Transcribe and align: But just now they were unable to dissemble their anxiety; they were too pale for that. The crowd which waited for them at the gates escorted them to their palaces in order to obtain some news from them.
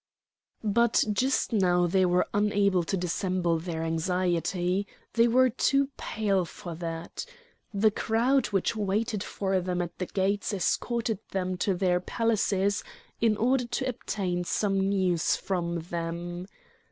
But 0.63 1.03
just 1.13 1.53
now 1.53 1.85
they 1.85 2.07
were 2.07 2.25
unable 2.33 2.81
to 2.85 2.97
dissemble 2.97 3.59
their 3.59 3.83
anxiety; 3.83 4.87
they 5.13 5.27
were 5.27 5.51
too 5.51 5.89
pale 5.95 6.43
for 6.43 6.73
that. 6.73 7.23
The 7.71 7.91
crowd 7.91 8.47
which 8.47 8.75
waited 8.75 9.21
for 9.23 9.59
them 9.59 9.79
at 9.79 9.95
the 9.99 10.07
gates 10.07 10.53
escorted 10.55 11.19
them 11.29 11.55
to 11.57 11.75
their 11.75 11.99
palaces 11.99 12.83
in 13.21 13.37
order 13.37 13.65
to 13.67 13.87
obtain 13.87 14.43
some 14.43 14.79
news 14.79 15.35
from 15.35 15.81
them. 15.81 16.47